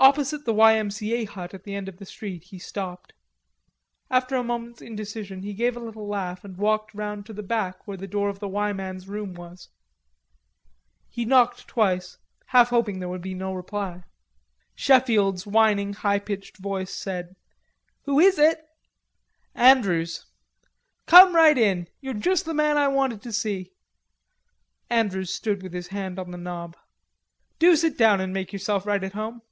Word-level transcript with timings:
Opposite 0.00 0.44
the 0.44 0.54
Y. 0.54 0.76
M. 0.78 0.92
C. 0.92 1.12
A. 1.14 1.24
hut 1.24 1.52
at 1.54 1.64
the 1.64 1.74
end 1.74 1.88
of 1.88 1.96
the 1.96 2.06
street 2.06 2.44
he 2.44 2.58
stopped. 2.60 3.14
After 4.08 4.36
a 4.36 4.44
moment's 4.44 4.80
indecision 4.80 5.42
he 5.42 5.54
gave 5.54 5.76
a 5.76 5.80
little 5.80 6.06
laugh, 6.06 6.44
and 6.44 6.56
walked 6.56 6.94
round 6.94 7.26
to 7.26 7.32
the 7.32 7.42
back 7.42 7.84
where 7.84 7.96
the 7.96 8.06
door 8.06 8.28
of 8.28 8.38
the 8.38 8.46
"Y" 8.46 8.72
man's 8.72 9.08
room 9.08 9.34
was. 9.34 9.70
He 11.08 11.24
knocked 11.24 11.66
twice, 11.66 12.16
half 12.46 12.68
hoping 12.68 13.00
there 13.00 13.08
would 13.08 13.20
be 13.20 13.34
no 13.34 13.52
reply. 13.52 14.04
Sheffield's 14.76 15.48
whining 15.48 15.94
high 15.94 16.20
pitched 16.20 16.58
voice 16.58 16.94
said: 16.94 17.34
"Who 18.02 18.20
is 18.20 18.38
it?" 18.38 18.64
"Andrews." 19.52 20.26
"Come 21.06 21.34
right 21.34 21.58
in.... 21.58 21.88
You're 22.00 22.14
just 22.14 22.44
the 22.44 22.54
man 22.54 22.78
I 22.78 22.86
wanted 22.86 23.20
to 23.22 23.32
see." 23.32 23.72
Andrews 24.88 25.34
stood 25.34 25.60
with 25.60 25.72
his 25.72 25.88
hand 25.88 26.20
on 26.20 26.30
the 26.30 26.38
knob. 26.38 26.76
"Do 27.58 27.74
sit 27.74 27.98
down 27.98 28.20
and 28.20 28.32
make 28.32 28.52
yourself 28.52 28.86
right 28.86 29.02
at 29.02 29.14
home." 29.14 29.42